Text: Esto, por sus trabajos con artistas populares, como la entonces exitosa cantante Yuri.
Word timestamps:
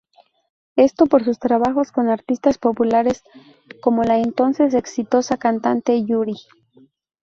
Esto, 0.77 1.05
por 1.05 1.23
sus 1.23 1.37
trabajos 1.37 1.91
con 1.91 2.09
artistas 2.09 2.57
populares, 2.57 3.21
como 3.83 4.01
la 4.01 4.17
entonces 4.17 4.73
exitosa 4.73 5.37
cantante 5.37 6.03
Yuri. 6.03 6.37